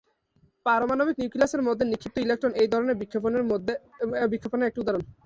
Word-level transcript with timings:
পারমাণবিক 0.65 1.15
নিউক্লিয়াসের 1.19 1.65
মধ্য 1.67 1.81
নিক্ষিপ্ত 1.83 2.17
ইলেকট্রন 2.19 2.53
এই 2.61 2.69
ধরনের 2.73 2.99
বিক্ষেপণের 2.99 4.67
একটি 4.69 4.79
উদাহরণ। 4.81 5.03